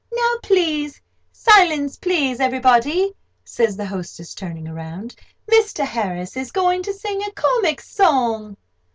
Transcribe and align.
"Now, 0.11 0.39
silence, 1.31 1.95
please, 1.97 2.39
everybody" 2.39 3.13
says 3.45 3.77
the 3.77 3.85
hostess, 3.85 4.33
turning 4.33 4.67
round; 4.71 5.13
"Mr. 5.51 5.85
Harris 5.85 6.35
is 6.35 6.51
going 6.51 6.81
to 6.81 6.93
sing 6.95 7.21
a 7.21 7.29
comic 7.33 7.79
song!" 7.81 8.57